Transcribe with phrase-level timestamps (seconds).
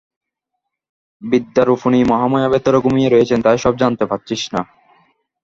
[1.21, 4.61] বিদ্যারূপিণী মহামায়া ভেতরে ঘুমিয়ে রয়েছেন, তাই সব জানতে পাচ্ছিস না।